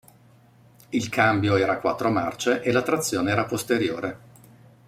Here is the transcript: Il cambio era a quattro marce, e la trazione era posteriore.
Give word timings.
Il 0.89 1.09
cambio 1.09 1.57
era 1.57 1.73
a 1.73 1.77
quattro 1.79 2.09
marce, 2.09 2.63
e 2.63 2.71
la 2.71 2.81
trazione 2.81 3.29
era 3.29 3.45
posteriore. 3.45 4.19